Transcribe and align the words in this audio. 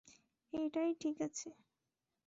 এটাই 0.53 0.91
ঠিক 1.01 1.17
আছে। 1.21 1.49